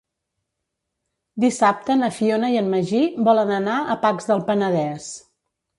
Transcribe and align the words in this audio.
Dissabte 1.43 1.97
na 2.01 2.11
Fiona 2.17 2.49
i 2.57 2.59
en 2.65 2.73
Magí 2.75 3.03
volen 3.31 3.55
anar 3.63 3.79
a 3.97 4.03
Pacs 4.07 4.33
del 4.33 4.47
Penedès. 4.51 5.17